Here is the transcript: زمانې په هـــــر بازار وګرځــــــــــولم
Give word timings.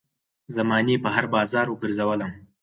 زمانې 0.55 0.95
په 1.03 1.09
هـــــر 1.15 1.25
بازار 1.35 1.67
وګرځــــــــــولم 1.69 2.31